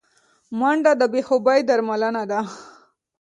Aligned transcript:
منډه 0.59 0.91
د 0.99 1.03
بې 1.13 1.21
خوبي 1.27 1.59
درملنه 1.69 2.23
ده 2.31 2.39